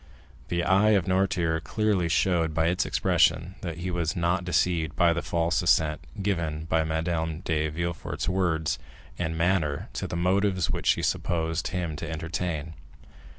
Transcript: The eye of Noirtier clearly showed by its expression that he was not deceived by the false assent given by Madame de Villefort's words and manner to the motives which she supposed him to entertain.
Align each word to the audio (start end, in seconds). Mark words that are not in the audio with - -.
The 0.47 0.63
eye 0.63 0.97
of 0.97 1.05
Noirtier 1.07 1.59
clearly 1.63 2.09
showed 2.09 2.55
by 2.55 2.69
its 2.69 2.87
expression 2.87 3.53
that 3.61 3.77
he 3.77 3.91
was 3.91 4.15
not 4.15 4.43
deceived 4.43 4.95
by 4.95 5.13
the 5.13 5.21
false 5.21 5.61
assent 5.61 6.01
given 6.23 6.65
by 6.65 6.83
Madame 6.83 7.41
de 7.41 7.67
Villefort's 7.69 8.27
words 8.27 8.79
and 9.19 9.37
manner 9.37 9.89
to 9.93 10.07
the 10.07 10.15
motives 10.17 10.71
which 10.71 10.87
she 10.87 11.03
supposed 11.03 11.67
him 11.67 11.95
to 11.97 12.09
entertain. 12.09 12.73